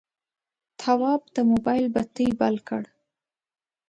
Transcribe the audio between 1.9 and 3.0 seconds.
بتۍ بل کړه.